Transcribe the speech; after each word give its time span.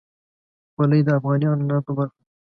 خولۍ 0.73 1.01
د 1.05 1.09
افغاني 1.17 1.45
عنعناتو 1.51 1.91
برخه 1.97 2.17
ده. 2.23 2.25